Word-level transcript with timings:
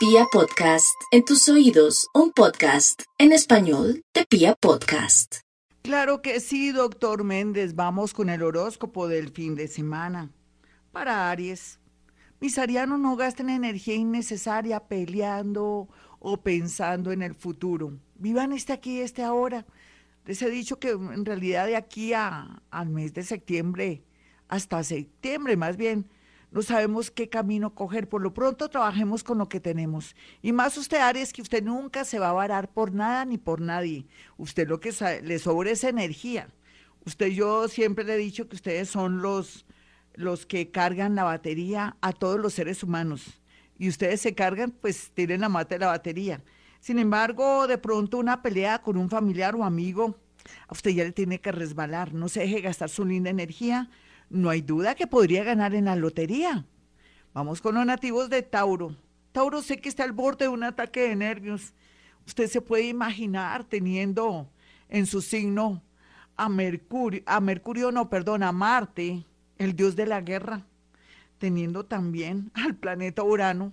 Pia 0.00 0.24
Podcast, 0.32 0.98
en 1.10 1.26
tus 1.26 1.46
oídos, 1.50 2.08
un 2.14 2.32
podcast 2.32 3.02
en 3.18 3.32
español 3.32 4.02
de 4.14 4.24
Pia 4.24 4.54
Podcast. 4.54 5.40
Claro 5.82 6.22
que 6.22 6.40
sí, 6.40 6.72
doctor 6.72 7.22
Méndez. 7.22 7.74
Vamos 7.74 8.14
con 8.14 8.30
el 8.30 8.42
horóscopo 8.42 9.08
del 9.08 9.28
fin 9.28 9.56
de 9.56 9.68
semana. 9.68 10.30
Para 10.90 11.30
Aries, 11.30 11.80
mis 12.40 12.56
arianos 12.56 12.98
no 12.98 13.14
gasten 13.14 13.50
energía 13.50 13.94
innecesaria 13.94 14.80
peleando 14.80 15.90
o 16.18 16.40
pensando 16.40 17.12
en 17.12 17.20
el 17.20 17.34
futuro. 17.34 17.92
Vivan 18.14 18.54
este 18.54 18.72
aquí 18.72 19.02
este 19.02 19.22
ahora. 19.22 19.66
Les 20.24 20.40
he 20.40 20.48
dicho 20.48 20.78
que 20.78 20.92
en 20.92 21.26
realidad 21.26 21.66
de 21.66 21.76
aquí 21.76 22.14
a, 22.14 22.62
al 22.70 22.88
mes 22.88 23.12
de 23.12 23.22
septiembre, 23.22 24.02
hasta 24.48 24.82
septiembre 24.82 25.58
más 25.58 25.76
bien, 25.76 26.08
no 26.50 26.62
sabemos 26.62 27.10
qué 27.10 27.28
camino 27.28 27.74
coger. 27.74 28.08
Por 28.08 28.22
lo 28.22 28.34
pronto 28.34 28.68
trabajemos 28.68 29.22
con 29.22 29.38
lo 29.38 29.48
que 29.48 29.60
tenemos. 29.60 30.16
Y 30.42 30.52
más 30.52 30.76
usted, 30.76 30.98
Aries, 30.98 31.32
que 31.32 31.42
usted 31.42 31.62
nunca 31.62 32.04
se 32.04 32.18
va 32.18 32.30
a 32.30 32.34
varar 32.34 32.72
por 32.72 32.92
nada 32.92 33.24
ni 33.24 33.38
por 33.38 33.60
nadie. 33.60 34.06
Usted 34.36 34.68
lo 34.68 34.80
que 34.80 34.92
le 35.22 35.38
sobra 35.38 35.70
es 35.70 35.84
energía. 35.84 36.48
Usted, 37.04 37.28
yo 37.28 37.68
siempre 37.68 38.04
le 38.04 38.14
he 38.14 38.18
dicho 38.18 38.48
que 38.48 38.56
ustedes 38.56 38.90
son 38.90 39.22
los, 39.22 39.64
los 40.14 40.44
que 40.44 40.70
cargan 40.70 41.14
la 41.14 41.24
batería 41.24 41.96
a 42.00 42.12
todos 42.12 42.40
los 42.40 42.54
seres 42.54 42.82
humanos. 42.82 43.40
Y 43.78 43.88
ustedes 43.88 44.20
se 44.20 44.34
cargan, 44.34 44.72
pues 44.72 45.12
tienen 45.14 45.40
la 45.40 45.48
mata 45.48 45.76
de 45.76 45.78
la 45.78 45.86
batería. 45.86 46.42
Sin 46.80 46.98
embargo, 46.98 47.66
de 47.66 47.78
pronto 47.78 48.18
una 48.18 48.42
pelea 48.42 48.82
con 48.82 48.96
un 48.96 49.08
familiar 49.08 49.54
o 49.54 49.64
amigo, 49.64 50.18
a 50.66 50.72
usted 50.72 50.90
ya 50.90 51.04
le 51.04 51.12
tiene 51.12 51.40
que 51.40 51.52
resbalar. 51.52 52.12
No 52.12 52.28
se 52.28 52.40
deje 52.40 52.60
gastar 52.60 52.90
su 52.90 53.04
linda 53.04 53.30
energía 53.30 53.88
no 54.30 54.48
hay 54.48 54.62
duda 54.62 54.94
que 54.94 55.06
podría 55.06 55.44
ganar 55.44 55.74
en 55.74 55.86
la 55.86 55.96
lotería. 55.96 56.64
Vamos 57.34 57.60
con 57.60 57.74
los 57.74 57.84
nativos 57.84 58.30
de 58.30 58.42
Tauro. 58.42 58.96
Tauro 59.32 59.60
sé 59.60 59.78
que 59.78 59.88
está 59.88 60.04
al 60.04 60.12
borde 60.12 60.46
de 60.46 60.48
un 60.48 60.64
ataque 60.64 61.08
de 61.08 61.16
nervios. 61.16 61.74
Usted 62.26 62.48
se 62.48 62.60
puede 62.60 62.84
imaginar 62.84 63.64
teniendo 63.64 64.48
en 64.88 65.06
su 65.06 65.20
signo 65.20 65.82
a 66.36 66.48
Mercurio, 66.48 67.22
a 67.26 67.40
Mercurio 67.40 67.92
no, 67.92 68.08
perdón, 68.08 68.42
a 68.42 68.52
Marte, 68.52 69.24
el 69.58 69.76
dios 69.76 69.94
de 69.94 70.06
la 70.06 70.20
guerra, 70.20 70.66
teniendo 71.38 71.84
también 71.84 72.50
al 72.54 72.74
planeta 72.74 73.22
Urano, 73.22 73.72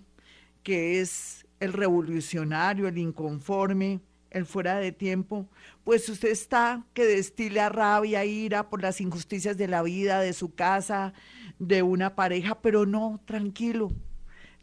que 0.64 1.00
es 1.00 1.46
el 1.60 1.74
revolucionario, 1.74 2.88
el 2.88 2.98
inconforme, 2.98 4.02
el 4.38 4.46
fuera 4.46 4.80
de 4.80 4.92
tiempo, 4.92 5.48
pues 5.84 6.08
usted 6.10 6.30
está 6.30 6.86
que 6.94 7.06
destila 7.06 7.70
rabia, 7.70 8.26
ira 8.26 8.70
por 8.70 8.82
las 8.82 9.02
injusticias 9.02 9.58
de 9.58 9.68
la 9.68 9.84
vida, 9.84 10.22
de 10.22 10.34
su 10.34 10.54
casa, 10.54 11.14
de 11.60 11.84
una 11.84 12.16
pareja, 12.16 12.62
pero 12.62 12.86
no, 12.86 13.22
tranquilo. 13.26 13.90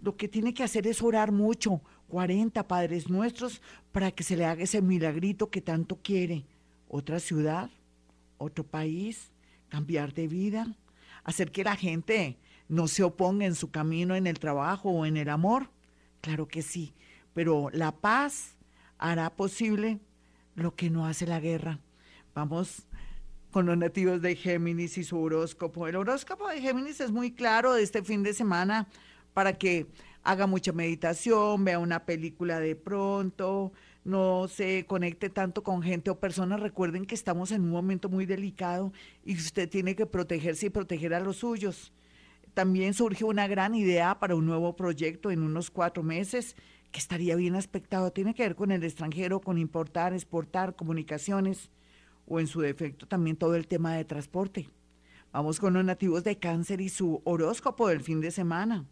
Lo 0.00 0.16
que 0.16 0.28
tiene 0.28 0.54
que 0.54 0.62
hacer 0.62 0.86
es 0.86 1.02
orar 1.02 1.32
mucho, 1.32 1.80
40 2.08 2.66
Padres 2.68 3.08
Nuestros, 3.08 3.62
para 3.92 4.10
que 4.10 4.22
se 4.22 4.36
le 4.36 4.44
haga 4.44 4.62
ese 4.62 4.82
milagrito 4.82 5.50
que 5.50 5.60
tanto 5.60 5.96
quiere. 5.96 6.44
Otra 6.88 7.20
ciudad, 7.20 7.70
otro 8.38 8.64
país, 8.64 9.32
cambiar 9.68 10.14
de 10.14 10.28
vida, 10.28 10.76
hacer 11.24 11.50
que 11.50 11.64
la 11.64 11.76
gente 11.76 12.38
no 12.68 12.88
se 12.88 13.02
oponga 13.02 13.46
en 13.46 13.54
su 13.54 13.70
camino 13.70 14.14
en 14.14 14.26
el 14.26 14.38
trabajo 14.38 14.90
o 14.90 15.06
en 15.06 15.16
el 15.16 15.28
amor. 15.28 15.70
Claro 16.20 16.46
que 16.46 16.62
sí, 16.62 16.94
pero 17.32 17.70
la 17.72 17.92
paz 17.92 18.53
hará 19.04 19.28
posible 19.28 20.00
lo 20.54 20.74
que 20.74 20.88
no 20.88 21.04
hace 21.04 21.26
la 21.26 21.38
guerra. 21.38 21.78
Vamos 22.34 22.86
con 23.50 23.66
los 23.66 23.76
nativos 23.76 24.22
de 24.22 24.34
Géminis 24.34 24.96
y 24.96 25.04
su 25.04 25.20
horóscopo. 25.20 25.86
El 25.86 25.96
horóscopo 25.96 26.48
de 26.48 26.62
Géminis 26.62 27.00
es 27.00 27.12
muy 27.12 27.32
claro 27.32 27.74
de 27.74 27.82
este 27.82 28.02
fin 28.02 28.22
de 28.22 28.32
semana 28.32 28.88
para 29.34 29.52
que 29.52 29.86
haga 30.22 30.46
mucha 30.46 30.72
meditación, 30.72 31.64
vea 31.66 31.78
una 31.78 32.06
película 32.06 32.58
de 32.60 32.76
pronto, 32.76 33.72
no 34.04 34.48
se 34.48 34.86
conecte 34.86 35.28
tanto 35.28 35.62
con 35.62 35.82
gente 35.82 36.08
o 36.08 36.18
personas. 36.18 36.60
Recuerden 36.60 37.04
que 37.04 37.14
estamos 37.14 37.52
en 37.52 37.60
un 37.60 37.70
momento 37.72 38.08
muy 38.08 38.24
delicado 38.24 38.90
y 39.22 39.36
usted 39.36 39.68
tiene 39.68 39.94
que 39.94 40.06
protegerse 40.06 40.66
y 40.66 40.70
proteger 40.70 41.12
a 41.12 41.20
los 41.20 41.36
suyos. 41.36 41.92
También 42.54 42.94
surge 42.94 43.24
una 43.24 43.48
gran 43.48 43.74
idea 43.74 44.18
para 44.18 44.34
un 44.34 44.46
nuevo 44.46 44.76
proyecto 44.76 45.30
en 45.30 45.42
unos 45.42 45.70
cuatro 45.70 46.02
meses 46.02 46.56
que 46.94 47.00
estaría 47.00 47.34
bien 47.34 47.56
aspectado. 47.56 48.12
Tiene 48.12 48.34
que 48.34 48.44
ver 48.44 48.54
con 48.54 48.70
el 48.70 48.84
extranjero, 48.84 49.40
con 49.40 49.58
importar, 49.58 50.14
exportar, 50.14 50.76
comunicaciones 50.76 51.72
o 52.24 52.38
en 52.38 52.46
su 52.46 52.60
defecto 52.60 53.08
también 53.08 53.36
todo 53.36 53.56
el 53.56 53.66
tema 53.66 53.96
de 53.96 54.04
transporte. 54.04 54.68
Vamos 55.32 55.58
con 55.58 55.74
los 55.74 55.84
nativos 55.84 56.22
de 56.22 56.38
cáncer 56.38 56.80
y 56.80 56.88
su 56.88 57.20
horóscopo 57.24 57.88
del 57.88 58.00
fin 58.00 58.20
de 58.20 58.30
semana. 58.30 58.86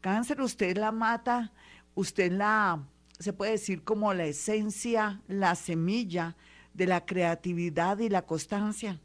Cáncer, 0.00 0.40
usted 0.40 0.76
la 0.78 0.92
mata, 0.92 1.52
usted 1.96 2.30
la, 2.30 2.86
se 3.18 3.32
puede 3.32 3.50
decir 3.50 3.82
como 3.82 4.14
la 4.14 4.26
esencia, 4.26 5.20
la 5.26 5.56
semilla 5.56 6.36
de 6.72 6.86
la 6.86 7.04
creatividad 7.04 7.98
y 7.98 8.10
la 8.10 8.26
constancia. 8.26 9.00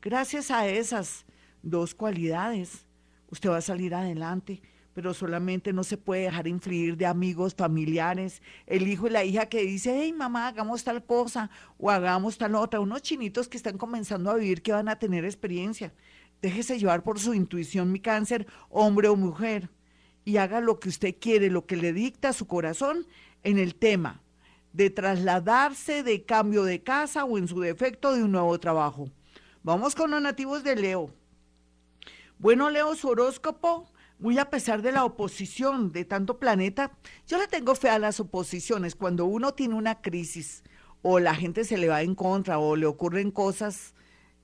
Gracias 0.00 0.50
a 0.50 0.66
esas 0.66 1.26
dos 1.62 1.94
cualidades, 1.94 2.86
usted 3.28 3.50
va 3.50 3.58
a 3.58 3.60
salir 3.60 3.94
adelante 3.94 4.62
pero 4.94 5.14
solamente 5.14 5.72
no 5.72 5.84
se 5.84 5.96
puede 5.96 6.22
dejar 6.22 6.46
influir 6.46 6.96
de 6.96 7.06
amigos, 7.06 7.54
familiares, 7.54 8.42
el 8.66 8.88
hijo 8.88 9.06
y 9.06 9.10
la 9.10 9.24
hija 9.24 9.46
que 9.46 9.62
dice, 9.62 10.00
hey 10.02 10.12
mamá, 10.12 10.48
hagamos 10.48 10.84
tal 10.84 11.04
cosa 11.04 11.50
o 11.78 11.90
hagamos 11.90 12.38
tal 12.38 12.54
otra, 12.54 12.80
unos 12.80 13.02
chinitos 13.02 13.48
que 13.48 13.56
están 13.56 13.78
comenzando 13.78 14.30
a 14.30 14.34
vivir 14.34 14.62
que 14.62 14.72
van 14.72 14.88
a 14.88 14.98
tener 14.98 15.24
experiencia. 15.24 15.92
Déjese 16.42 16.78
llevar 16.78 17.02
por 17.02 17.18
su 17.18 17.34
intuición, 17.34 17.92
mi 17.92 18.00
cáncer, 18.00 18.46
hombre 18.70 19.08
o 19.08 19.16
mujer, 19.16 19.70
y 20.24 20.38
haga 20.38 20.60
lo 20.60 20.80
que 20.80 20.88
usted 20.88 21.14
quiere, 21.20 21.50
lo 21.50 21.66
que 21.66 21.76
le 21.76 21.92
dicta 21.92 22.32
su 22.32 22.46
corazón 22.46 23.06
en 23.42 23.58
el 23.58 23.74
tema 23.74 24.20
de 24.72 24.90
trasladarse 24.90 26.02
de 26.02 26.24
cambio 26.24 26.64
de 26.64 26.82
casa 26.82 27.24
o 27.24 27.38
en 27.38 27.48
su 27.48 27.60
defecto 27.60 28.14
de 28.14 28.22
un 28.22 28.32
nuevo 28.32 28.58
trabajo. 28.60 29.10
Vamos 29.62 29.94
con 29.94 30.10
los 30.10 30.22
nativos 30.22 30.62
de 30.62 30.76
Leo. 30.76 31.10
Bueno, 32.38 32.70
Leo, 32.70 32.94
su 32.94 33.08
horóscopo 33.08 33.89
muy 34.20 34.38
a 34.38 34.50
pesar 34.50 34.82
de 34.82 34.92
la 34.92 35.04
oposición 35.04 35.92
de 35.92 36.04
tanto 36.04 36.38
planeta, 36.38 36.92
yo 37.26 37.38
le 37.38 37.48
tengo 37.48 37.74
fe 37.74 37.88
a 37.88 37.98
las 37.98 38.20
oposiciones. 38.20 38.94
Cuando 38.94 39.24
uno 39.24 39.54
tiene 39.54 39.74
una 39.74 40.02
crisis 40.02 40.62
o 41.02 41.18
la 41.18 41.34
gente 41.34 41.64
se 41.64 41.78
le 41.78 41.88
va 41.88 42.02
en 42.02 42.14
contra 42.14 42.58
o 42.58 42.76
le 42.76 42.86
ocurren 42.86 43.30
cosas, 43.30 43.94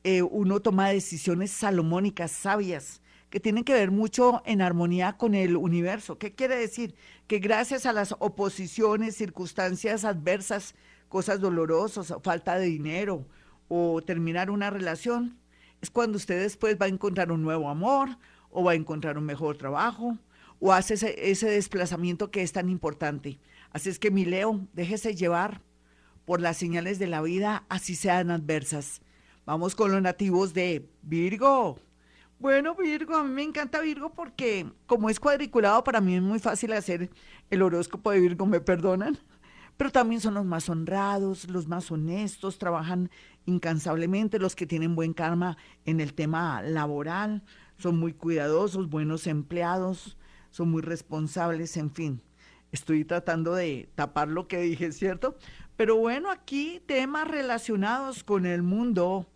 eh, 0.03 0.23
uno 0.23 0.61
toma 0.61 0.89
decisiones 0.89 1.51
salomónicas, 1.51 2.33
sabias, 2.33 3.03
que 3.29 3.39
tienen 3.39 3.65
que 3.65 3.75
ver 3.75 3.91
mucho 3.91 4.43
en 4.47 4.63
armonía 4.63 5.19
con 5.19 5.35
el 5.35 5.57
universo. 5.57 6.19
¿Qué 6.19 6.35
quiere 6.35 6.57
decir? 6.57 6.95
Que 7.27 7.39
gracias 7.39 7.85
a 7.85 7.93
las 7.93 8.15
oposiciones, 8.19 9.17
circunstancias 9.17 10.07
adversas, 10.07 10.75
cosas 11.11 11.41
dolorosas, 11.41 12.15
falta 12.23 12.59
de 12.59 12.67
dinero 12.67 13.27
o 13.69 14.01
terminar 14.01 14.51
una 14.51 14.71
relación, 14.71 15.39
es 15.83 15.91
cuando 15.91 16.17
usted 16.17 16.41
después 16.41 16.79
va 16.81 16.87
a 16.87 16.89
encontrar 16.89 17.31
un 17.31 17.43
nuevo 17.43 17.69
amor 17.69 18.17
o 18.51 18.65
va 18.65 18.73
a 18.73 18.77
encontrar 18.77 19.19
un 19.19 19.25
mejor 19.25 19.57
trabajo 19.57 20.17
o 20.61 20.73
hace 20.73 20.95
ese, 20.95 21.51
desplazamiento 21.51 22.31
que 22.31 22.43
es 22.43 22.53
tan 22.53 22.69
importante. 22.69 23.39
Así 23.73 23.89
es 23.89 23.99
que 23.99 24.11
mi 24.11 24.25
Leo, 24.25 24.67
déjese 24.73 25.15
llevar 25.15 25.61
por 26.25 26.41
las 26.41 26.57
señales 26.57 26.99
de 26.99 27.07
la 27.07 27.23
vida, 27.23 27.65
así 27.69 27.95
sean 27.95 28.31
adversas. 28.31 29.01
Vamos 29.45 29.75
con 29.75 29.93
los 29.93 30.03
nativos 30.03 30.55
de 30.55 30.89
Virgo. 31.03 31.79
Bueno, 32.39 32.75
Virgo, 32.75 33.17
a 33.17 33.25
mí 33.25 33.31
me 33.31 33.43
encanta 33.43 33.81
Virgo 33.81 34.13
porque 34.13 34.67
como 34.87 35.09
es 35.09 35.21
cuadriculado, 35.21 35.85
para 35.85 36.01
mí 36.01 36.17
es 36.17 36.23
muy 36.23 36.39
fácil 36.39 36.73
hacer 36.73 37.11
el 37.51 37.63
horóscopo 37.63 38.11
de 38.11 38.21
Virgo, 38.21 38.47
me 38.47 38.61
perdonan. 38.61 39.19
Pero 39.77 39.93
también 39.93 40.23
son 40.23 40.35
los 40.35 40.45
más 40.45 40.69
honrados, 40.71 41.49
los 41.51 41.69
más 41.69 41.91
honestos, 41.91 42.59
trabajan 42.59 43.11
incansablemente, 43.45 44.39
los 44.39 44.57
que 44.57 44.67
tienen 44.67 44.95
buen 44.95 45.13
karma 45.13 45.59
en 45.85 46.01
el 46.01 46.15
tema 46.15 46.63
laboral, 46.63 47.43
son 47.79 47.99
muy 47.99 48.13
cuidadosos, 48.13 48.89
buenos 48.89 49.27
empleados, 49.27 50.17
son 50.51 50.71
muy 50.71 50.83
responsables, 50.83 51.77
en 51.77 51.91
fin. 51.91 52.23
Estoy 52.73 53.05
tratando 53.05 53.55
de 53.55 53.89
tapar 53.95 54.29
lo 54.29 54.49
que 54.49 54.61
dije, 54.61 54.93
¿cierto? 54.93 55.37
Pero 55.77 55.97
bueno, 55.97 56.31
aquí 56.31 56.81
temas 56.87 57.29
relacionados 57.29 58.25
con 58.25 58.47
el 58.47 58.63
mundo 58.63 59.27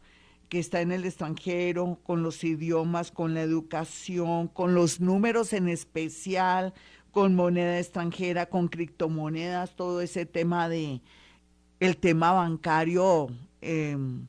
que 0.48 0.58
está 0.58 0.80
en 0.80 0.90
el 0.90 1.04
extranjero, 1.04 2.00
con 2.02 2.22
los 2.22 2.42
idiomas, 2.42 3.12
con 3.12 3.34
la 3.34 3.42
educación, 3.42 4.48
con 4.48 4.74
los 4.74 5.00
números 5.00 5.52
en 5.52 5.68
especial, 5.68 6.74
con 7.12 7.34
moneda 7.34 7.78
extranjera, 7.78 8.46
con 8.46 8.68
criptomonedas, 8.68 9.76
todo 9.76 10.00
ese 10.00 10.26
tema 10.26 10.68
de 10.68 11.02
el 11.78 11.96
tema 11.96 12.32
bancario 12.32 13.28
em, 13.60 14.26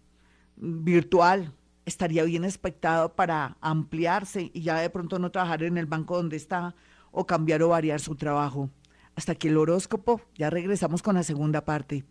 virtual, 0.55 1.53
estaría 1.85 2.23
bien 2.23 2.43
expectado 2.43 3.15
para 3.15 3.57
ampliarse 3.61 4.51
y 4.53 4.61
ya 4.61 4.79
de 4.79 4.89
pronto 4.89 5.19
no 5.19 5.31
trabajar 5.31 5.63
en 5.63 5.77
el 5.77 5.85
banco 5.85 6.17
donde 6.17 6.37
está 6.37 6.75
o 7.11 7.25
cambiar 7.25 7.63
o 7.63 7.69
variar 7.69 7.99
su 7.99 8.15
trabajo. 8.15 8.69
Hasta 9.15 9.35
que 9.35 9.49
el 9.49 9.57
horóscopo, 9.57 10.21
ya 10.35 10.49
regresamos 10.49 11.01
con 11.01 11.15
la 11.15 11.23
segunda 11.23 11.65
parte. 11.65 12.05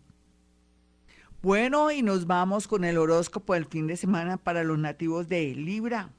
Bueno, 1.41 1.89
y 1.91 2.03
nos 2.03 2.27
vamos 2.27 2.67
con 2.67 2.83
el 2.83 2.99
horóscopo 2.99 3.55
del 3.55 3.65
fin 3.65 3.87
de 3.87 3.97
semana 3.97 4.37
para 4.37 4.63
los 4.63 4.77
nativos 4.77 5.27
de 5.27 5.55
Libra. 5.55 6.11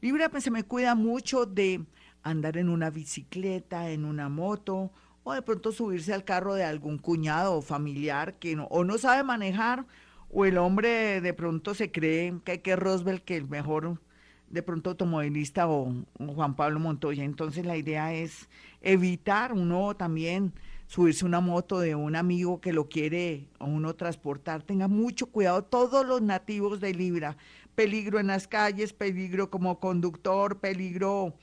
Libra 0.00 0.30
pues, 0.30 0.44
se 0.44 0.50
me 0.50 0.62
cuida 0.62 0.94
mucho 0.94 1.44
de 1.44 1.84
andar 2.22 2.56
en 2.56 2.70
una 2.70 2.88
bicicleta, 2.88 3.90
en 3.90 4.04
una 4.04 4.28
moto 4.28 4.90
o 5.24 5.34
de 5.34 5.42
pronto 5.42 5.72
subirse 5.72 6.14
al 6.14 6.24
carro 6.24 6.54
de 6.54 6.64
algún 6.64 6.96
cuñado 6.96 7.56
o 7.56 7.62
familiar 7.62 8.38
que 8.38 8.56
no, 8.56 8.64
o 8.66 8.84
no 8.84 8.96
sabe 8.96 9.22
manejar, 9.22 9.84
o 10.30 10.44
el 10.44 10.58
hombre 10.58 11.20
de 11.20 11.34
pronto 11.34 11.74
se 11.74 11.90
cree 11.90 12.34
que 12.44 12.52
hay 12.52 12.58
que 12.58 12.76
Roosevelt, 12.76 13.24
que 13.24 13.36
el 13.36 13.48
mejor 13.48 13.98
de 14.50 14.62
pronto 14.62 14.90
automovilista 14.90 15.68
o, 15.68 15.92
Juan 16.18 16.56
Pablo 16.56 16.80
Montoya. 16.80 17.24
Entonces 17.24 17.66
la 17.66 17.76
idea 17.76 18.14
es 18.14 18.48
evitar 18.80 19.52
uno 19.52 19.94
también 19.96 20.52
subirse 20.86 21.26
una 21.26 21.40
moto 21.40 21.80
de 21.80 21.94
un 21.94 22.16
amigo 22.16 22.60
que 22.60 22.72
lo 22.72 22.88
quiere 22.88 23.46
a 23.58 23.64
uno 23.64 23.94
transportar. 23.94 24.62
Tenga 24.62 24.88
mucho 24.88 25.26
cuidado 25.26 25.62
todos 25.62 26.06
los 26.06 26.22
nativos 26.22 26.80
de 26.80 26.94
Libra. 26.94 27.36
Peligro 27.74 28.18
en 28.18 28.28
las 28.28 28.48
calles, 28.48 28.94
peligro 28.94 29.50
como 29.50 29.78
conductor, 29.80 30.58
peligro 30.58 31.34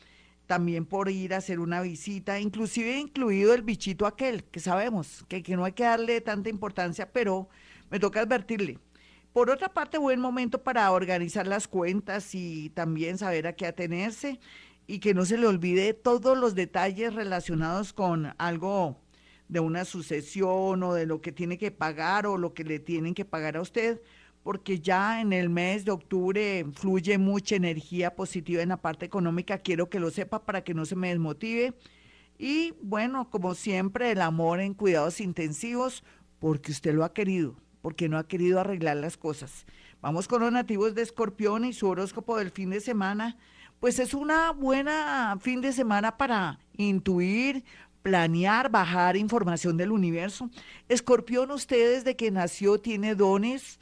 también 0.48 0.86
por 0.86 1.10
ir 1.10 1.34
a 1.34 1.38
hacer 1.38 1.60
una 1.60 1.82
visita, 1.82 2.40
inclusive 2.40 2.98
incluido 2.98 3.54
el 3.54 3.64
bichito 3.64 4.06
aquel, 4.06 4.44
que 4.44 4.60
sabemos 4.60 5.26
que, 5.28 5.42
que 5.42 5.56
no 5.56 5.66
hay 5.66 5.72
que 5.72 5.84
darle 5.84 6.22
tanta 6.22 6.50
importancia, 6.50 7.12
pero 7.12 7.50
me 7.96 8.00
toca 8.02 8.20
advertirle. 8.20 8.78
Por 9.32 9.50
otra 9.50 9.74
parte, 9.74 9.98
buen 9.98 10.20
momento 10.20 10.62
para 10.62 10.92
organizar 10.92 11.48
las 11.48 11.66
cuentas 11.66 12.36
y 12.36 12.70
también 12.72 13.18
saber 13.18 13.48
a 13.48 13.54
qué 13.54 13.68
atenerse 13.68 14.38
y 14.86 15.00
que 15.00 15.14
no 15.14 15.24
se 15.24 15.38
le 15.38 15.48
olvide 15.48 15.94
todos 15.94 16.38
los 16.38 16.56
detalles 16.56 17.14
relacionados 17.14 17.94
con 17.94 18.34
algo 18.38 19.00
de 19.48 19.62
una 19.62 19.86
sucesión 19.86 20.84
o 20.84 20.94
de 20.94 21.06
lo 21.06 21.22
que 21.22 21.32
tiene 21.32 21.58
que 21.58 21.72
pagar 21.72 22.28
o 22.28 22.38
lo 22.38 22.54
que 22.54 22.66
le 22.66 22.80
tienen 22.80 23.14
que 23.14 23.24
pagar 23.24 23.56
a 23.56 23.62
usted, 23.62 24.02
porque 24.44 24.82
ya 24.82 25.22
en 25.22 25.32
el 25.32 25.50
mes 25.50 25.86
de 25.86 25.92
octubre 25.92 26.66
fluye 26.74 27.18
mucha 27.18 27.56
energía 27.56 28.14
positiva 28.14 28.62
en 28.62 28.70
la 28.70 28.82
parte 28.82 29.06
económica. 29.06 29.60
Quiero 29.60 29.90
que 29.90 30.02
lo 30.02 30.12
sepa 30.12 30.44
para 30.44 30.66
que 30.66 30.74
no 30.74 30.86
se 30.86 30.98
me 30.98 31.12
desmotive. 31.12 31.74
Y 32.38 32.74
bueno, 32.82 33.30
como 33.30 33.56
siempre, 33.56 34.12
el 34.12 34.20
amor 34.20 34.60
en 34.60 34.74
cuidados 34.74 35.22
intensivos, 35.22 36.04
porque 36.40 36.74
usted 36.74 36.94
lo 36.94 37.06
ha 37.06 37.14
querido 37.14 37.56
porque 37.86 38.10
no 38.10 38.18
ha 38.18 38.28
querido 38.28 38.60
arreglar 38.60 38.98
las 38.98 39.16
cosas. 39.16 39.68
Vamos 40.02 40.28
con 40.28 40.42
los 40.42 40.52
nativos 40.52 40.96
de 40.96 41.04
Escorpión 41.04 41.66
y 41.66 41.72
su 41.72 41.88
horóscopo 41.88 42.36
del 42.36 42.50
fin 42.50 42.72
de 42.72 42.80
semana. 42.80 43.38
Pues 43.80 44.00
es 44.00 44.16
una 44.16 44.50
buena 44.54 45.38
fin 45.40 45.62
de 45.62 45.72
semana 45.72 46.18
para 46.18 46.58
intuir, 46.78 47.64
planear, 48.02 48.72
bajar 48.72 49.16
información 49.16 49.78
del 49.78 49.92
universo. 49.92 50.50
Escorpión, 50.90 51.52
usted 51.52 51.94
desde 51.94 52.16
que 52.16 52.32
nació 52.32 52.80
tiene 52.80 53.14
dones 53.14 53.78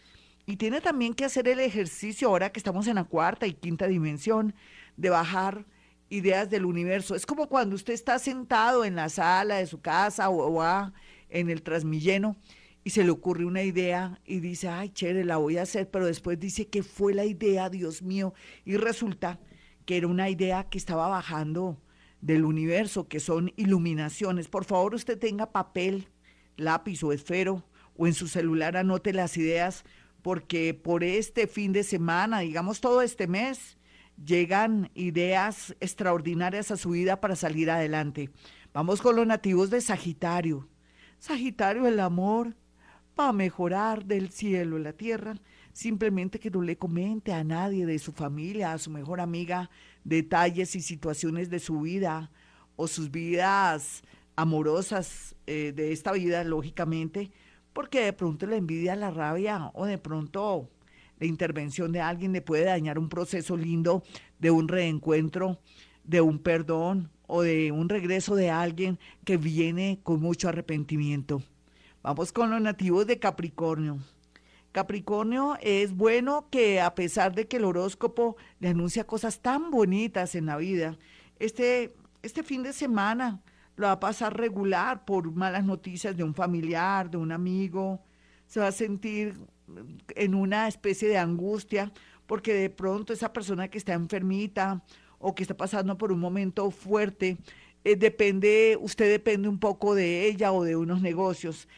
y 0.46 0.58
tiene 0.58 0.82
también 0.82 1.14
que 1.14 1.24
hacer 1.24 1.48
el 1.48 1.62
ejercicio 1.62 2.28
ahora 2.28 2.52
que 2.52 2.60
estamos 2.60 2.88
en 2.88 2.96
la 2.96 3.06
cuarta 3.06 3.48
y 3.48 3.54
quinta 3.54 3.88
dimensión 3.88 4.54
de 4.98 5.12
bajar 5.12 5.66
ideas 6.10 6.50
del 6.50 6.66
universo. 6.66 7.16
Es 7.16 7.26
como 7.26 7.48
cuando 7.48 7.78
usted 7.78 7.94
está 7.94 8.20
sentado 8.20 8.84
en 8.84 8.98
la 8.98 9.08
sala 9.08 9.56
de 9.60 9.66
su 9.66 9.80
casa 9.80 10.30
o, 10.30 10.92
en 11.30 11.50
el 11.50 11.64
transmilleno 11.64 12.36
y 12.84 12.90
se 12.90 13.04
le 13.04 13.12
ocurre 13.12 13.46
una 13.46 13.64
idea 13.64 14.20
y 14.26 14.40
dice, 14.40 14.68
ay, 14.68 14.90
chévere, 14.90 15.24
la 15.24 15.38
voy 15.38 15.58
a 15.58 15.64
hacer, 15.64 15.90
pero 15.90 16.06
después 16.06 16.40
dice 16.40 16.68
que 16.68 16.84
fue 16.84 17.14
la 17.14 17.26
idea, 17.26 17.70
Dios 17.70 18.02
mío, 18.02 18.34
y 18.66 18.78
resulta 18.78 19.40
que 19.86 19.98
era 19.98 20.08
una 20.08 20.30
idea 20.30 20.70
que 20.70 20.78
estaba 20.78 21.08
bajando 21.08 21.82
del 22.22 22.46
universo, 22.46 23.08
que 23.08 23.20
son 23.20 23.52
iluminaciones. 23.58 24.48
Por 24.48 24.66
favor, 24.66 24.96
usted 24.96 25.18
tenga 25.18 25.52
papel, 25.52 26.10
lápiz 26.58 27.04
o 27.04 27.14
esfero, 27.14 27.64
o 27.96 28.08
en 28.08 28.14
su 28.14 28.28
celular 28.28 28.76
anote 28.76 29.14
las 29.14 29.38
ideas, 29.38 29.84
porque 30.22 30.74
por 30.74 31.04
este 31.04 31.48
fin 31.48 31.74
de 31.74 31.84
semana, 31.84 32.40
digamos 32.40 32.82
todo 32.82 33.02
este 33.02 33.28
mes, 33.28 33.78
llegan 34.24 34.90
ideas 34.94 35.76
extraordinarias 35.80 36.72
a 36.72 36.78
su 36.78 36.92
vida 36.92 37.20
para 37.20 37.36
salir 37.36 37.70
adelante. 37.70 38.30
Vamos 38.74 39.02
con 39.02 39.16
los 39.16 39.28
nativos 39.28 39.70
de 39.70 39.82
Sagitario. 39.82 40.70
Sagitario, 41.20 41.88
el 41.88 42.00
amor, 42.00 42.56
para 43.16 43.34
mejorar 43.34 44.06
del 44.06 44.30
cielo 44.30 44.80
la 44.80 44.94
tierra, 44.94 45.36
simplemente 45.72 46.40
que 46.40 46.50
no 46.50 46.62
le 46.62 46.78
comente 46.78 47.34
a 47.34 47.44
nadie 47.44 47.86
de 47.86 48.00
su 48.00 48.12
familia, 48.12 48.74
a 48.74 48.78
su 48.78 48.90
mejor 48.90 49.22
amiga, 49.22 49.70
detalles 50.04 50.76
y 50.76 50.82
situaciones 50.82 51.50
de 51.50 51.60
su 51.60 51.82
vida 51.82 52.32
o 52.76 52.88
sus 52.88 53.12
vidas 53.12 54.04
amorosas 54.36 55.36
eh, 55.46 55.74
de 55.76 55.92
esta 55.92 56.12
vida, 56.12 56.44
lógicamente, 56.44 57.32
porque 57.72 58.02
de 58.02 58.14
pronto 58.14 58.46
la 58.48 58.56
envidia, 58.56 58.96
la 58.96 59.12
rabia 59.12 59.72
o 59.74 59.86
de 59.86 59.98
pronto 59.98 60.70
la 61.20 61.26
intervención 61.26 61.92
de 61.92 62.02
alguien 62.02 62.34
le 62.34 62.42
puede 62.42 62.66
dañar 62.66 62.98
un 62.98 63.10
proceso 63.10 63.56
lindo 63.56 64.04
de 64.40 64.52
un 64.52 64.68
reencuentro, 64.68 65.60
de 66.04 66.22
un 66.22 66.40
perdón 66.40 67.12
o 67.28 67.42
de 67.42 67.72
un 67.72 67.90
regreso 67.90 68.36
de 68.36 68.50
alguien 68.50 69.00
que 69.24 69.38
viene 69.38 70.00
con 70.04 70.20
mucho 70.20 70.50
arrepentimiento. 70.50 71.42
Vamos 72.04 72.34
con 72.34 72.50
los 72.50 72.60
nativos 72.60 73.08
de 73.08 73.18
Capricornio. 73.18 73.98
Capricornio 74.74 75.58
es 75.62 75.96
bueno 75.96 76.50
que 76.50 76.82
a 76.82 76.96
pesar 76.96 77.34
de 77.34 77.48
que 77.48 77.56
el 77.56 77.64
horóscopo 77.64 78.36
le 78.60 78.68
anuncia 78.68 79.08
cosas 79.08 79.40
tan 79.40 79.72
bonitas 79.72 80.36
en 80.36 80.48
la 80.48 80.58
vida, 80.58 80.98
este, 81.40 81.96
este 82.22 82.44
fin 82.44 82.62
de 82.62 82.74
semana 82.74 83.42
lo 83.78 83.88
va 83.88 83.94
a 83.94 84.00
pasar 84.02 84.38
regular 84.38 85.06
por 85.06 85.32
malas 85.32 85.64
noticias 85.64 86.18
de 86.18 86.26
un 86.26 86.34
familiar, 86.34 87.10
de 87.10 87.16
un 87.16 87.32
amigo, 87.32 88.02
se 88.48 88.60
va 88.60 88.68
a 88.68 88.74
sentir 88.74 89.40
en 90.10 90.36
una 90.36 90.68
especie 90.68 91.08
de 91.08 91.18
angustia 91.18 91.94
porque 92.28 92.54
de 92.54 92.70
pronto 92.70 93.14
esa 93.14 93.32
persona 93.32 93.70
que 93.70 93.78
está 93.78 93.94
enfermita 93.94 94.84
o 95.20 95.34
que 95.34 95.44
está 95.44 95.56
pasando 95.56 95.98
por 95.98 96.12
un 96.12 96.20
momento 96.20 96.70
fuerte, 96.70 97.38
eh, 97.86 97.96
depende, 97.96 98.78
usted 98.82 99.10
depende 99.10 99.48
un 99.48 99.60
poco 99.60 99.96
de 99.96 100.26
ella 100.26 100.52
o 100.52 100.66
de 100.66 100.76
unos 100.76 101.02
negocios. 101.02 101.70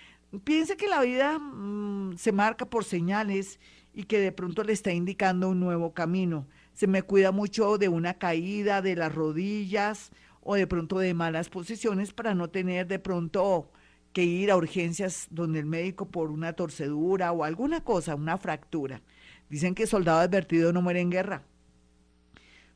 Piense 0.43 0.77
que 0.77 0.87
la 0.87 1.01
vida 1.01 1.39
mm, 1.39 2.17
se 2.17 2.31
marca 2.31 2.65
por 2.65 2.83
señales 2.83 3.59
y 3.93 4.03
que 4.03 4.19
de 4.19 4.31
pronto 4.31 4.63
le 4.63 4.73
está 4.73 4.91
indicando 4.91 5.49
un 5.49 5.59
nuevo 5.59 5.93
camino. 5.93 6.47
Se 6.73 6.87
me 6.87 7.03
cuida 7.03 7.31
mucho 7.31 7.77
de 7.77 7.87
una 7.89 8.15
caída 8.15 8.81
de 8.81 8.95
las 8.95 9.13
rodillas 9.13 10.11
o 10.41 10.55
de 10.55 10.67
pronto 10.67 10.99
de 10.99 11.13
malas 11.13 11.49
posiciones 11.49 12.13
para 12.13 12.35
no 12.35 12.49
tener 12.49 12.87
de 12.87 12.99
pronto 12.99 13.71
que 14.13 14.23
ir 14.23 14.51
a 14.51 14.57
urgencias 14.57 15.27
donde 15.29 15.59
el 15.59 15.65
médico 15.65 16.09
por 16.09 16.31
una 16.31 16.53
torcedura 16.53 17.31
o 17.31 17.43
alguna 17.43 17.81
cosa, 17.83 18.15
una 18.15 18.37
fractura. 18.37 19.01
Dicen 19.49 19.75
que 19.75 19.87
soldado 19.87 20.19
advertido 20.19 20.71
no 20.73 20.81
muere 20.81 21.01
en 21.01 21.11
guerra. 21.11 21.43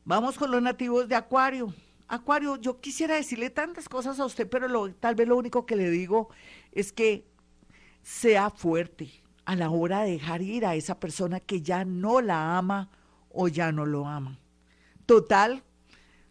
Vamos 0.04 0.38
con 0.38 0.50
los 0.50 0.62
nativos 0.62 1.08
de 1.08 1.14
Acuario. 1.14 1.72
Acuario, 2.08 2.56
yo 2.56 2.80
quisiera 2.80 3.14
decirle 3.14 3.50
tantas 3.50 3.88
cosas 3.88 4.18
a 4.18 4.24
usted, 4.24 4.48
pero 4.48 4.92
tal 4.94 5.14
vez 5.14 5.28
lo 5.28 5.36
único 5.36 5.64
que 5.64 5.76
le 5.76 5.90
digo 5.90 6.28
es 6.72 6.92
que 6.92 7.29
sea 8.02 8.50
fuerte 8.50 9.22
a 9.44 9.56
la 9.56 9.70
hora 9.70 10.02
de 10.02 10.12
dejar 10.12 10.42
ir 10.42 10.64
a 10.64 10.74
esa 10.74 11.00
persona 11.00 11.40
que 11.40 11.62
ya 11.62 11.84
no 11.84 12.20
la 12.20 12.56
ama 12.56 12.90
o 13.30 13.48
ya 13.48 13.72
no 13.72 13.86
lo 13.86 14.06
ama. 14.06 14.38
Total, 15.06 15.64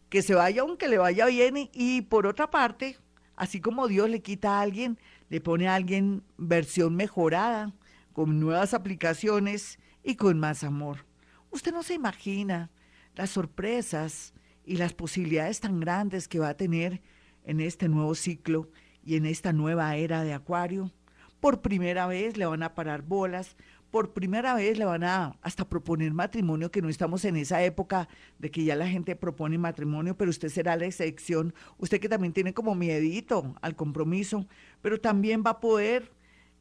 que 0.09 0.21
se 0.21 0.35
vaya 0.35 0.61
aunque 0.61 0.87
le 0.87 0.97
vaya 0.97 1.25
bien 1.25 1.69
y 1.73 2.01
por 2.03 2.27
otra 2.27 2.49
parte, 2.49 2.97
así 3.35 3.59
como 3.59 3.87
Dios 3.87 4.09
le 4.09 4.21
quita 4.21 4.57
a 4.57 4.61
alguien, 4.61 4.97
le 5.29 5.41
pone 5.41 5.67
a 5.67 5.75
alguien 5.75 6.23
versión 6.37 6.95
mejorada, 6.95 7.73
con 8.13 8.39
nuevas 8.39 8.73
aplicaciones 8.73 9.79
y 10.03 10.15
con 10.15 10.39
más 10.39 10.63
amor. 10.63 11.05
Usted 11.51 11.71
no 11.71 11.83
se 11.83 11.93
imagina 11.93 12.69
las 13.15 13.29
sorpresas 13.29 14.33
y 14.65 14.77
las 14.77 14.93
posibilidades 14.93 15.59
tan 15.59 15.79
grandes 15.79 16.27
que 16.27 16.39
va 16.39 16.49
a 16.49 16.57
tener 16.57 17.01
en 17.43 17.59
este 17.59 17.89
nuevo 17.89 18.15
ciclo 18.15 18.69
y 19.03 19.15
en 19.15 19.25
esta 19.25 19.53
nueva 19.53 19.95
era 19.95 20.23
de 20.23 20.33
Acuario 20.33 20.91
por 21.39 21.61
primera 21.61 22.07
vez 22.07 22.37
le 22.37 22.45
van 22.45 22.63
a 22.63 22.75
parar 22.75 23.01
bolas, 23.01 23.55
por 23.91 24.13
primera 24.13 24.53
vez 24.53 24.77
le 24.77 24.85
van 24.85 25.03
a 25.03 25.37
hasta 25.41 25.67
proponer 25.67 26.13
matrimonio, 26.13 26.71
que 26.71 26.81
no 26.81 26.89
estamos 26.89 27.25
en 27.25 27.37
esa 27.37 27.63
época 27.63 28.07
de 28.37 28.51
que 28.51 28.63
ya 28.63 28.75
la 28.75 28.87
gente 28.87 29.15
propone 29.15 29.57
matrimonio, 29.57 30.15
pero 30.15 30.29
usted 30.29 30.49
será 30.49 30.75
la 30.75 30.85
excepción, 30.85 31.53
usted 31.77 31.99
que 31.99 32.09
también 32.09 32.33
tiene 32.33 32.53
como 32.53 32.75
miedito 32.75 33.55
al 33.61 33.75
compromiso, 33.75 34.47
pero 34.81 34.99
también 34.99 35.43
va 35.45 35.51
a 35.51 35.59
poder 35.59 36.11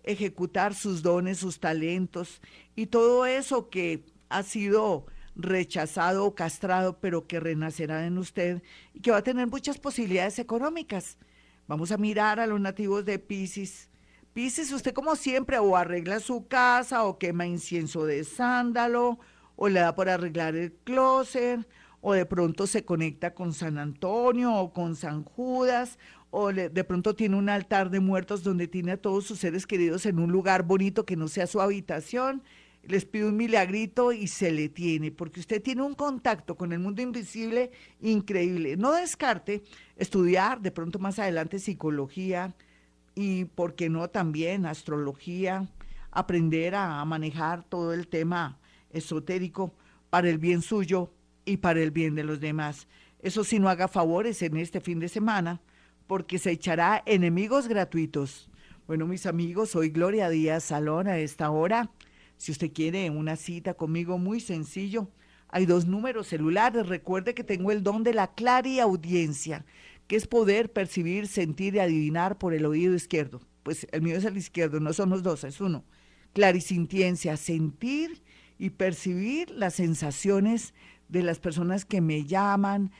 ejecutar 0.05 0.75
sus 0.75 1.03
dones, 1.03 1.39
sus 1.39 1.61
talentos 1.61 2.41
y 2.75 2.87
todo 2.87 3.27
eso 3.27 3.69
que 3.69 4.07
ha 4.31 4.43
sido 4.43 5.07
rechazado 5.37 6.25
o 6.25 6.35
castrado, 6.35 6.99
pero 6.99 7.27
que 7.27 7.41
renacerá 7.41 8.07
en 8.07 8.19
usted 8.19 8.63
y 8.95 9.01
que 9.01 9.11
va 9.11 9.19
a 9.19 9.23
tener 9.23 9.47
muchas 9.47 9.79
posibilidades 9.79 10.39
económicas. 10.39 11.19
Vamos 11.67 11.93
a 11.93 11.99
mirar 11.99 12.41
a 12.41 12.47
los 12.47 12.61
nativos 12.61 13.05
de 13.05 13.19
Pisces 13.19 13.91
Pisces, 14.33 14.73
usted 14.73 14.93
como 14.93 15.17
siempre 15.17 15.59
o 15.59 15.77
arregla 15.77 16.21
su 16.21 16.47
casa 16.47 17.05
o 17.05 17.19
quema 17.19 17.47
incienso 17.47 18.05
de 18.05 18.25
sándalo 18.25 19.19
o 19.57 19.69
le 19.69 19.81
da 19.81 19.95
por 19.95 20.09
arreglar 20.09 20.55
el 20.55 20.73
closet 20.85 21.67
o 22.01 22.13
de 22.13 22.27
pronto 22.27 22.67
se 22.67 22.85
conecta 22.85 23.35
con 23.35 23.53
San 23.53 23.79
Antonio 23.79 24.55
o 24.55 24.73
con 24.73 24.95
San 24.95 25.25
Judas 25.25 25.99
o 26.31 26.53
de 26.53 26.85
pronto 26.85 27.15
tiene 27.15 27.37
un 27.37 27.49
altar 27.49 27.91
de 27.91 28.01
muertos 28.01 28.45
donde 28.45 28.69
tiene 28.69 28.93
a 28.93 28.97
todos 29.01 29.25
sus 29.25 29.39
seres 29.39 29.67
queridos 29.67 30.07
en 30.07 30.19
un 30.19 30.31
lugar 30.31 30.63
bonito 30.63 31.05
que 31.05 31.17
no 31.17 31.27
sea 31.29 31.47
su 31.47 31.61
habitación. 31.61 32.43
les 32.85 33.05
pido 33.05 33.29
un 33.29 33.37
milagrito 33.37 34.13
y 34.13 34.29
se 34.29 34.51
le 34.51 34.69
tiene, 34.69 35.11
porque 35.11 35.41
usted 35.41 35.63
tiene 35.63 35.83
un 35.83 35.95
contacto 35.95 36.57
con 36.57 36.73
el 36.73 36.79
mundo 36.79 37.03
invisible 37.03 37.71
increíble. 38.01 38.77
No 38.77 38.93
descarte 38.93 39.63
estudiar 39.97 40.61
de 40.61 40.71
pronto 40.71 40.99
más 40.99 41.19
adelante 41.19 41.59
psicología 41.59 42.55
y, 43.19 43.47
¿por 43.47 43.75
qué 43.75 43.89
no 43.89 44.09
también 44.09 44.65
astrología? 44.65 45.67
Aprender 46.13 46.77
a 46.77 47.05
manejar 47.05 47.65
todo 47.65 47.93
el 47.93 48.07
tema 48.07 48.61
esotérico 48.91 49.75
para 50.09 50.31
el 50.31 50.39
bien 50.39 50.63
suyo 50.63 51.13
y 51.45 51.57
para 51.57 51.83
el 51.83 51.91
bien 51.91 52.15
de 52.15 52.23
los 52.23 52.39
demás. 52.39 52.87
Eso 53.19 53.43
sí, 53.43 53.59
no 53.59 53.69
haga 53.69 53.89
favores 53.89 54.41
en 54.43 54.57
este 54.57 54.81
fin 54.81 55.01
de 55.01 55.09
semana, 55.09 55.61
porque 56.07 56.39
se 56.39 56.53
echará 56.53 57.03
enemigos 57.07 57.67
gratuitos. 57.67 58.49
Bueno, 58.87 59.05
mis 59.09 59.27
amigos, 59.27 59.71
soy 59.71 59.89
Gloria 59.89 60.31
Díaz 60.31 60.63
Salón 60.63 61.09
a 61.09 61.19
esta 61.19 61.51
hora. 61.51 61.91
Si 62.37 62.53
usted 62.53 62.73
quiere 62.73 63.11
una 63.11 63.35
cita 63.35 63.75
conmigo, 63.75 64.19
muy 64.19 64.39
sencillo. 64.39 65.11
Hay 65.49 65.67
dos 65.67 65.87
números 65.87 66.29
celulares. 66.29 66.87
Recuerde 66.87 67.35
que 67.35 67.43
tengo 67.43 67.73
el 67.73 67.83
don 67.83 68.05
de 68.05 68.15
la 68.15 68.31
audiencia, 68.81 69.65
que 70.09 70.17
es 70.17 70.27
poder 70.27 70.73
percibir, 70.73 71.29
sentir 71.29 71.77
y 71.77 71.79
adivinar 71.79 72.39
por 72.39 72.55
el 72.55 72.67
oído 72.67 72.95
izquierdo. 72.95 73.41
Pues 73.63 73.87
el 73.93 74.03
mío 74.03 74.17
es 74.17 74.25
el 74.25 74.37
izquierdo, 74.37 74.81
no 74.81 74.93
son 74.93 75.11
los 75.11 75.23
dos, 75.23 75.45
es 75.45 75.61
uno. 75.61 75.85
Clarisintiencia, 76.33 77.37
sentir 77.37 78.23
y 78.59 78.71
percibir 78.71 79.51
las 79.51 79.75
sensaciones 79.75 80.75
de 81.09 81.23
las 81.23 81.39
personas 81.39 81.85
que 81.85 82.01
me 82.01 82.25
llaman 82.25 82.91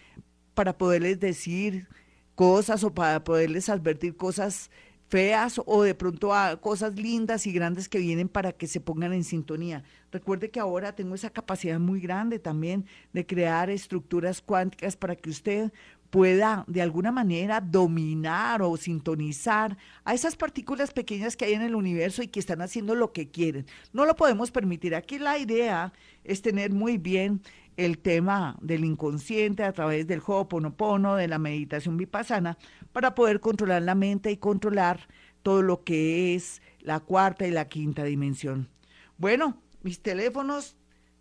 para 0.55 0.77
poderles 0.77 1.19
decir 1.19 1.89
cosas 2.35 2.85
o 2.85 2.95
para 2.95 3.25
poderles 3.25 3.69
advertir 3.69 4.17
cosas 4.17 4.71
feas 5.09 5.61
o 5.65 5.83
de 5.83 5.95
pronto 5.95 6.35
a 6.35 6.61
cosas 6.61 6.95
lindas 6.97 7.47
y 7.47 7.53
grandes 7.53 7.89
que 7.89 7.99
vienen 7.99 8.29
para 8.29 8.53
que 8.53 8.67
se 8.67 8.81
pongan 8.81 9.13
en 9.13 9.25
sintonía. 9.25 9.83
Recuerde 10.13 10.51
que 10.51 10.61
ahora 10.61 10.95
tengo 10.95 11.15
esa 11.15 11.31
capacidad 11.31 11.81
muy 11.81 12.01
grande 12.01 12.39
también 12.39 12.87
de 13.13 13.27
crear 13.27 13.71
estructuras 13.71 14.43
cuánticas 14.43 14.97
para 14.97 15.17
que 15.17 15.31
usted 15.31 15.73
pueda 16.11 16.65
de 16.67 16.83
alguna 16.83 17.13
manera 17.13 17.61
dominar 17.61 18.63
o 18.63 18.77
sintonizar 18.77 19.77
a 20.05 20.15
esas 20.15 20.37
partículas 20.37 20.93
pequeñas 20.93 21.37
que 21.37 21.45
hay 21.45 21.55
en 21.55 21.63
el 21.63 21.75
universo 21.75 22.23
y 22.23 22.29
que 22.29 22.41
están 22.41 22.63
haciendo 22.63 22.95
lo 22.95 23.13
que 23.13 23.31
quieren. 23.31 23.67
No 23.93 24.07
lo 24.07 24.17
podemos 24.17 24.51
permitir. 24.51 24.95
Aquí 24.95 25.19
la 25.19 25.39
idea 25.39 25.93
es 26.25 26.43
tener 26.43 26.73
muy 26.73 26.99
bien 26.99 27.43
el 27.77 27.99
tema 27.99 28.57
del 28.61 28.85
inconsciente 28.85 29.63
a 29.63 29.73
través 29.73 30.07
del 30.07 30.23
Ho'oponopono, 30.27 31.15
de 31.15 31.29
la 31.29 31.39
meditación 31.39 31.97
vipassana, 31.97 32.59
para 32.93 33.15
poder 33.15 33.41
controlar 33.41 33.83
la 33.83 33.95
mente 33.95 34.33
y 34.33 34.37
controlar 34.37 35.09
todo 35.43 35.63
lo 35.63 35.85
que 35.85 36.35
es 36.35 36.61
la 36.81 37.01
cuarta 37.01 37.47
y 37.47 37.53
la 37.53 37.69
quinta 37.69 38.03
dimensión. 38.03 38.69
Bueno, 39.17 39.63
mis 39.83 40.01
teléfonos 40.01 40.77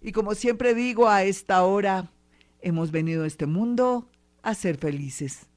Y 0.00 0.12
como 0.12 0.34
siempre 0.34 0.74
digo, 0.74 1.08
a 1.08 1.24
esta 1.24 1.62
hora 1.64 2.12
hemos 2.60 2.90
venido 2.90 3.24
a 3.24 3.26
este 3.26 3.46
mundo 3.46 4.10
a 4.42 4.54
ser 4.54 4.76
felices. 4.76 5.48